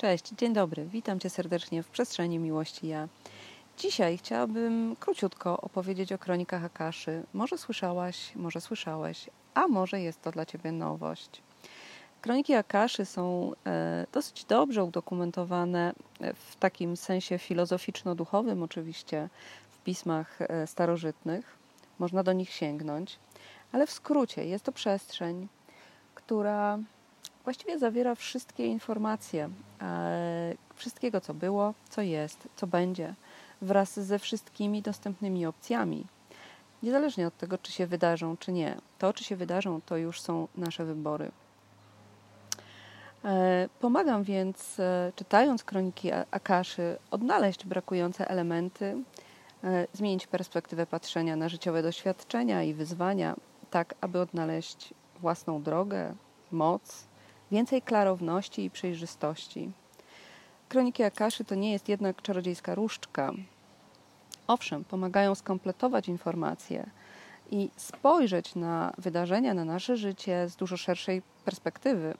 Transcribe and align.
Cześć, 0.00 0.28
dzień 0.28 0.52
dobry. 0.52 0.84
Witam 0.84 1.20
Cię 1.20 1.30
serdecznie 1.30 1.82
w 1.82 1.88
przestrzeni 1.88 2.38
miłości 2.38 2.88
ja. 2.88 3.08
Dzisiaj 3.78 4.18
chciałabym 4.18 4.96
króciutko 5.00 5.60
opowiedzieć 5.60 6.12
o 6.12 6.18
kronikach 6.18 6.64
Akaszy. 6.64 7.22
Może 7.32 7.58
słyszałaś, 7.58 8.32
może 8.36 8.60
słyszałeś, 8.60 9.30
a 9.54 9.68
może 9.68 10.00
jest 10.00 10.22
to 10.22 10.30
dla 10.30 10.46
Ciebie 10.46 10.72
nowość. 10.72 11.42
Kroniki 12.20 12.54
Akaszy 12.54 13.04
są 13.04 13.52
e, 13.66 14.06
dosyć 14.12 14.44
dobrze 14.44 14.84
udokumentowane 14.84 15.92
w 16.34 16.56
takim 16.56 16.96
sensie 16.96 17.38
filozoficzno-duchowym, 17.38 18.62
oczywiście, 18.62 19.28
w 19.70 19.78
pismach 19.78 20.42
e, 20.42 20.66
starożytnych. 20.66 21.56
Można 21.98 22.22
do 22.22 22.32
nich 22.32 22.52
sięgnąć, 22.52 23.18
ale 23.72 23.86
w 23.86 23.92
skrócie 23.92 24.44
jest 24.44 24.64
to 24.64 24.72
przestrzeń, 24.72 25.48
która 26.14 26.78
właściwie 27.48 27.78
zawiera 27.78 28.14
wszystkie 28.14 28.66
informacje, 28.66 29.50
e, 29.82 30.54
wszystkiego, 30.74 31.20
co 31.20 31.34
było, 31.34 31.74
co 31.90 32.02
jest, 32.02 32.48
co 32.56 32.66
będzie, 32.66 33.14
wraz 33.62 34.00
ze 34.00 34.18
wszystkimi 34.18 34.82
dostępnymi 34.82 35.46
opcjami. 35.46 36.04
Niezależnie 36.82 37.26
od 37.26 37.36
tego, 37.36 37.58
czy 37.58 37.72
się 37.72 37.86
wydarzą, 37.86 38.36
czy 38.36 38.52
nie. 38.52 38.76
To, 38.98 39.12
czy 39.12 39.24
się 39.24 39.36
wydarzą, 39.36 39.80
to 39.86 39.96
już 39.96 40.20
są 40.20 40.48
nasze 40.56 40.84
wybory. 40.84 41.30
E, 43.24 43.68
pomagam 43.80 44.22
więc, 44.22 44.80
e, 44.80 45.12
czytając 45.16 45.64
kroniki 45.64 46.10
Akaszy, 46.30 46.98
odnaleźć 47.10 47.64
brakujące 47.64 48.28
elementy, 48.28 48.96
zmienić 49.92 50.26
perspektywę 50.26 50.86
patrzenia 50.86 51.36
na 51.36 51.48
życiowe 51.48 51.82
doświadczenia 51.82 52.62
i 52.62 52.74
wyzwania, 52.74 53.36
tak 53.70 53.94
aby 54.00 54.20
odnaleźć 54.20 54.94
własną 55.20 55.62
drogę, 55.62 56.14
moc, 56.50 57.07
więcej 57.50 57.82
klarowności 57.82 58.64
i 58.64 58.70
przejrzystości. 58.70 59.70
Kroniki 60.68 61.02
Akaszy 61.02 61.44
to 61.44 61.54
nie 61.54 61.72
jest 61.72 61.88
jednak 61.88 62.22
czarodziejska 62.22 62.74
różdżka. 62.74 63.32
Owszem, 64.46 64.84
pomagają 64.84 65.34
skompletować 65.34 66.08
informacje 66.08 66.90
i 67.50 67.70
spojrzeć 67.76 68.54
na 68.54 68.92
wydarzenia, 68.98 69.54
na 69.54 69.64
nasze 69.64 69.96
życie 69.96 70.48
z 70.48 70.56
dużo 70.56 70.76
szerszej 70.76 71.22
perspektywy. 71.44 72.14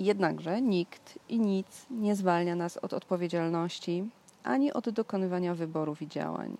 Jednakże 0.00 0.62
nikt 0.62 1.18
i 1.28 1.38
nic 1.38 1.86
nie 1.90 2.16
zwalnia 2.16 2.56
nas 2.56 2.76
od 2.76 2.92
odpowiedzialności 2.92 4.04
ani 4.44 4.72
od 4.72 4.90
dokonywania 4.90 5.54
wyborów 5.54 6.02
i 6.02 6.08
działań. 6.08 6.56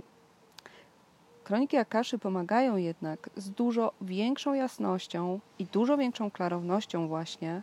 Kroniki 1.50 1.76
Akaszy 1.76 2.18
pomagają 2.18 2.76
jednak 2.76 3.30
z 3.36 3.50
dużo 3.50 3.92
większą 4.00 4.54
jasnością 4.54 5.40
i 5.58 5.64
dużo 5.64 5.96
większą 5.96 6.30
klarownością 6.30 7.08
właśnie 7.08 7.62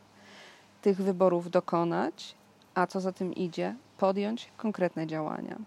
tych 0.82 0.98
wyborów 0.98 1.52
dokonać, 1.52 2.36
a 2.76 2.88
co 2.88 3.02
za 3.02 3.12
tym 3.12 3.34
idzie, 3.34 3.76
podjąć 3.98 4.52
konkretne 4.58 5.08
działania. 5.08 5.58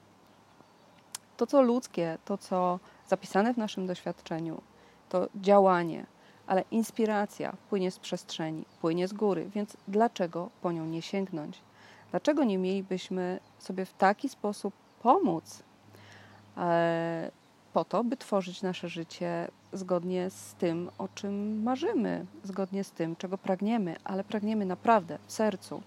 To, 1.36 1.46
co 1.46 1.62
ludzkie, 1.62 2.18
to, 2.24 2.38
co 2.38 2.78
zapisane 3.06 3.54
w 3.54 3.58
naszym 3.58 3.86
doświadczeniu, 3.86 4.62
to 5.08 5.28
działanie, 5.34 6.06
ale 6.46 6.64
inspiracja 6.70 7.52
płynie 7.70 7.90
z 7.90 7.98
przestrzeni, 7.98 8.64
płynie 8.80 9.08
z 9.08 9.12
góry, 9.12 9.50
więc 9.54 9.76
dlaczego 9.88 10.50
po 10.62 10.72
nią 10.72 10.86
nie 10.86 11.02
sięgnąć? 11.02 11.60
Dlaczego 12.10 12.44
nie 12.44 12.58
mielibyśmy 12.58 13.40
sobie 13.58 13.84
w 13.84 13.92
taki 13.92 14.28
sposób 14.28 14.74
pomóc? 15.02 15.62
E, 16.56 17.39
po 17.72 17.84
to, 17.84 18.04
by 18.04 18.16
tworzyć 18.16 18.62
nasze 18.62 18.88
życie 18.88 19.48
zgodnie 19.72 20.30
z 20.30 20.54
tym, 20.54 20.90
o 20.98 21.08
czym 21.08 21.62
marzymy, 21.62 22.26
zgodnie 22.44 22.84
z 22.84 22.90
tym, 22.90 23.16
czego 23.16 23.38
pragniemy, 23.38 23.96
ale 24.04 24.24
pragniemy 24.24 24.66
naprawdę 24.66 25.18
w 25.26 25.32
sercu. 25.32 25.82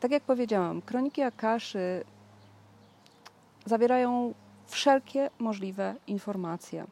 Tak 0.00 0.10
jak 0.10 0.22
powiedziałam, 0.22 0.82
kroniki 0.82 1.22
Akaszy 1.22 2.04
zawierają 3.66 4.34
wszelkie 4.66 5.30
możliwe 5.38 5.94
informacje. 6.06 6.86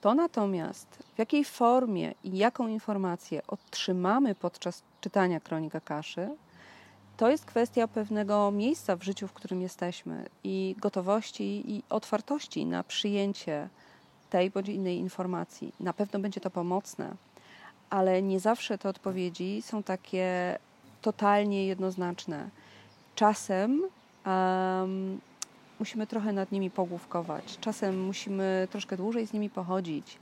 To 0.00 0.14
natomiast, 0.14 0.86
w 1.14 1.18
jakiej 1.18 1.44
formie 1.44 2.14
i 2.24 2.38
jaką 2.38 2.68
informację 2.68 3.42
otrzymamy 3.46 4.34
podczas 4.34 4.82
czytania 5.00 5.40
kronik 5.40 5.74
Akaszy, 5.74 6.36
to 7.20 7.30
jest 7.30 7.44
kwestia 7.44 7.88
pewnego 7.88 8.50
miejsca 8.50 8.96
w 8.96 9.02
życiu, 9.02 9.28
w 9.28 9.32
którym 9.32 9.62
jesteśmy 9.62 10.28
i 10.44 10.76
gotowości 10.78 11.62
i 11.66 11.82
otwartości 11.90 12.66
na 12.66 12.84
przyjęcie 12.84 13.68
tej 14.30 14.50
bądź 14.50 14.68
innej 14.68 14.98
informacji. 14.98 15.72
Na 15.80 15.92
pewno 15.92 16.20
będzie 16.20 16.40
to 16.40 16.50
pomocne, 16.50 17.14
ale 17.90 18.22
nie 18.22 18.40
zawsze 18.40 18.78
te 18.78 18.88
odpowiedzi 18.88 19.62
są 19.62 19.82
takie 19.82 20.58
totalnie 21.02 21.66
jednoznaczne. 21.66 22.50
Czasem 23.14 23.82
um, 24.26 25.20
musimy 25.78 26.06
trochę 26.06 26.32
nad 26.32 26.52
nimi 26.52 26.70
pogłówkować, 26.70 27.58
czasem 27.60 28.04
musimy 28.04 28.68
troszkę 28.70 28.96
dłużej 28.96 29.26
z 29.26 29.32
nimi 29.32 29.50
pochodzić. 29.50 30.18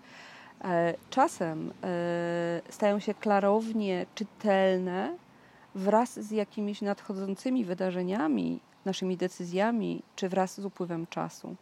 E, 0.65 0.94
czasem 1.10 1.72
e, 1.82 2.60
stają 2.69 2.98
się 2.98 3.15
klarownie 3.15 4.06
czytelne 4.15 5.28
wraz 5.78 6.21
z 6.21 6.31
jakimiś 6.31 6.83
nadchodzącymi 6.83 7.65
wydarzeniami, 7.65 8.61
naszymi 8.84 9.16
decyzjami, 9.16 10.03
czy 10.16 10.28
wraz 10.28 10.61
z 10.61 10.65
upływem 10.65 11.06
czasu. 11.06 11.56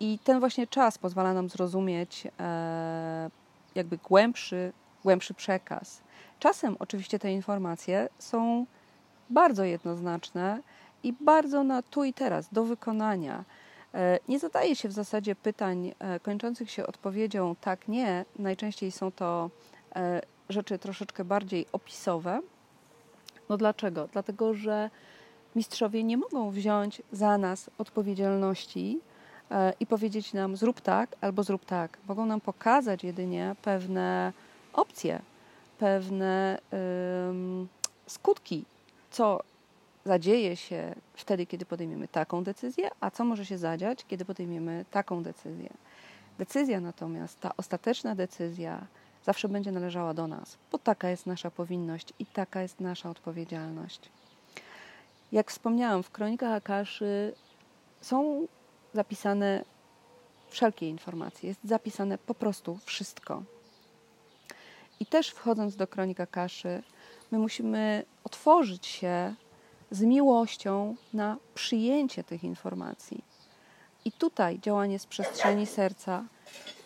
I 0.00 0.18
ten 0.24 0.40
właśnie 0.40 0.66
czas 0.66 0.98
pozwala 0.98 1.34
nam 1.34 1.48
zrozumieć 1.48 2.26
e, 2.40 3.30
jakby 3.74 3.98
głębszy, 3.98 4.72
głębszy 5.04 5.34
przekaz. 5.34 6.00
Czasem 6.38 6.76
oczywiście 6.78 7.18
te 7.18 7.32
informacje 7.32 8.08
są 8.18 8.66
bardzo 9.30 9.64
jednoznaczne 9.64 10.62
i 11.02 11.12
bardzo 11.12 11.64
na 11.64 11.82
tu 11.82 12.04
i 12.04 12.12
teraz, 12.12 12.48
do 12.52 12.64
wykonania. 12.64 13.44
E, 13.94 14.18
nie 14.28 14.38
zadaje 14.38 14.76
się 14.76 14.88
w 14.88 14.92
zasadzie 14.92 15.34
pytań 15.34 15.92
e, 15.98 16.20
kończących 16.20 16.70
się 16.70 16.86
odpowiedzią 16.86 17.56
tak, 17.60 17.88
nie. 17.88 18.24
Najczęściej 18.38 18.92
są 18.92 19.12
to 19.12 19.50
rzeczy 20.48 20.78
troszeczkę 20.78 21.24
bardziej 21.24 21.66
opisowe. 21.72 22.40
No 23.48 23.56
dlaczego? 23.56 24.08
Dlatego, 24.12 24.54
że 24.54 24.90
mistrzowie 25.56 26.04
nie 26.04 26.16
mogą 26.16 26.50
wziąć 26.50 27.02
za 27.12 27.38
nas 27.38 27.70
odpowiedzialności 27.78 29.00
e, 29.50 29.72
i 29.80 29.86
powiedzieć 29.86 30.32
nam 30.32 30.56
zrób 30.56 30.80
tak 30.80 31.16
albo 31.20 31.42
zrób 31.42 31.64
tak. 31.64 31.98
Mogą 32.08 32.26
nam 32.26 32.40
pokazać 32.40 33.04
jedynie 33.04 33.56
pewne 33.62 34.32
opcje, 34.72 35.20
pewne 35.78 36.58
um, 37.26 37.68
skutki, 38.06 38.64
co 39.10 39.40
zadzieje 40.04 40.56
się 40.56 40.94
wtedy, 41.14 41.46
kiedy 41.46 41.66
podejmiemy 41.66 42.08
taką 42.08 42.44
decyzję, 42.44 42.90
a 43.00 43.10
co 43.10 43.24
może 43.24 43.46
się 43.46 43.58
zadziać, 43.58 44.04
kiedy 44.08 44.24
podejmiemy 44.24 44.84
taką 44.90 45.22
decyzję. 45.22 45.70
Decyzja 46.38 46.80
natomiast, 46.80 47.40
ta 47.40 47.52
ostateczna 47.56 48.14
decyzja, 48.14 48.86
zawsze 49.26 49.48
będzie 49.48 49.72
należała 49.72 50.14
do 50.14 50.26
nas, 50.26 50.58
bo 50.72 50.78
taka 50.78 51.08
jest 51.08 51.26
nasza 51.26 51.50
powinność 51.50 52.12
i 52.18 52.26
taka 52.26 52.62
jest 52.62 52.80
nasza 52.80 53.10
odpowiedzialność. 53.10 54.00
Jak 55.32 55.50
wspomniałam, 55.50 56.02
w 56.02 56.10
kronikach 56.10 56.52
Akaszy 56.52 57.34
są 58.00 58.46
zapisane 58.94 59.64
wszelkie 60.48 60.88
informacje, 60.88 61.48
jest 61.48 61.60
zapisane 61.64 62.18
po 62.18 62.34
prostu 62.34 62.78
wszystko. 62.84 63.42
I 65.00 65.06
też 65.06 65.28
wchodząc 65.28 65.76
do 65.76 65.86
kronik 65.86 66.20
Akaszy, 66.20 66.82
my 67.30 67.38
musimy 67.38 68.04
otworzyć 68.24 68.86
się 68.86 69.34
z 69.90 70.02
miłością 70.02 70.96
na 71.12 71.36
przyjęcie 71.54 72.24
tych 72.24 72.44
informacji. 72.44 73.24
I 74.04 74.12
tutaj 74.12 74.60
działanie 74.60 74.98
z 74.98 75.06
przestrzeni 75.06 75.66
serca. 75.66 76.24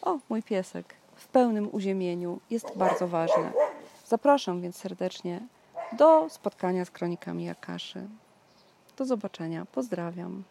O, 0.02 0.18
mój 0.28 0.42
piesek 0.42 0.99
w 1.20 1.28
pełnym 1.28 1.68
uziemieniu 1.72 2.40
jest 2.50 2.76
bardzo 2.76 3.08
ważne. 3.08 3.52
Zapraszam 4.06 4.60
więc 4.60 4.76
serdecznie 4.76 5.40
do 5.98 6.26
spotkania 6.28 6.84
z 6.84 6.90
kronikami 6.90 7.50
Akaszy. 7.50 8.08
Do 8.96 9.04
zobaczenia. 9.04 9.66
Pozdrawiam. 9.72 10.42